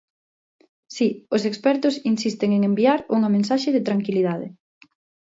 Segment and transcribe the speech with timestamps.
[0.95, 4.47] Si, os expertos insisten en enviar unha mensaxe de tranquilidade.